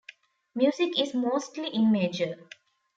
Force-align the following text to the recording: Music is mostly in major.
Music 0.55 0.99
is 0.99 1.13
mostly 1.13 1.67
in 1.67 1.91
major. 1.91 2.47